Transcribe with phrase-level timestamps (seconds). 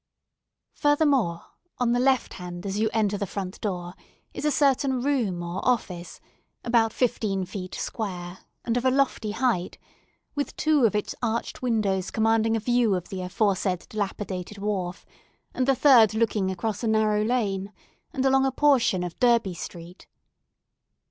[0.73, 1.45] Furthermore,
[1.77, 3.93] on the left hand as you enter the front door,
[4.33, 6.19] is a certain room or office,
[6.63, 9.77] about fifteen feet square, and of a lofty height,
[10.33, 15.05] with two of its arched windows commanding a view of the aforesaid dilapidated wharf,
[15.53, 17.71] and the third looking across a narrow lane,
[18.11, 20.07] and along a portion of Derby Street.